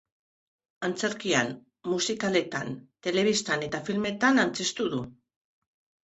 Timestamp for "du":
4.95-5.03